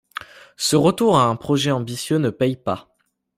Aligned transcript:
Ce 0.57 0.75
retour 0.75 1.15
à 1.19 1.25
un 1.25 1.35
projet 1.35 1.69
ambitieux 1.69 2.17
ne 2.17 2.31
paie 2.31 2.55
pas... 2.55 2.89